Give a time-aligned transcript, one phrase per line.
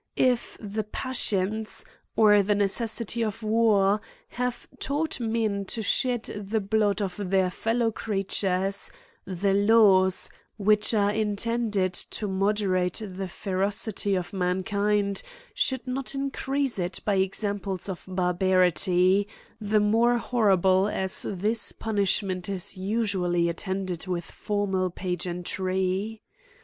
[0.17, 7.03] If the passions, or the necessity of war, have taught men to shed the blood
[7.03, 8.89] of their fellow crea* tures,
[9.25, 15.21] the laws, which are intended to moderate the ferocity of mankind,
[15.53, 19.27] should not increase it by examples of barbarity,
[19.59, 26.21] the more horrible as this punishment is usually attended with formal pa geantry.